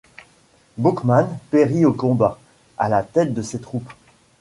Boukman 0.79 1.27
périt 1.51 1.85
au 1.85 1.93
combat, 1.93 2.39
à 2.79 2.89
la 2.89 3.03
tête 3.03 3.35
de 3.35 3.43
ses 3.43 3.61
troupes. 3.61 3.93